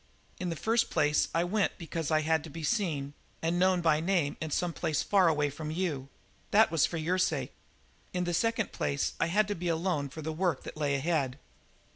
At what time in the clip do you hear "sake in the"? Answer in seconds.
7.19-8.33